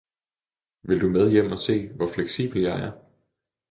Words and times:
Vil 0.83 1.01
du 1.01 1.09
med 1.09 1.31
hjem 1.31 1.51
og 1.51 1.59
se, 1.59 1.87
hvor 1.87 2.07
fleksibel 2.07 2.61
jeg 2.61 2.79
er? 2.81 2.91